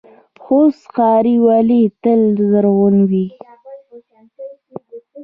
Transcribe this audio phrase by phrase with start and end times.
[0.43, 3.25] خوست ښار ولې تل زرغون وي؟